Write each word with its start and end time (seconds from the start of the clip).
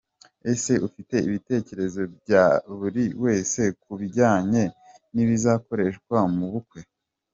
Ese 0.51 0.71
ufite 0.87 1.15
ibitekerezo 1.27 2.01
bya 2.17 2.45
buri 2.77 3.03
wese 3.23 3.61
ku 3.81 3.91
binjyanye 3.99 4.63
n’ibizakoreshwa 5.13 6.17
mu 6.37 6.47
bukwe?. 6.53 6.81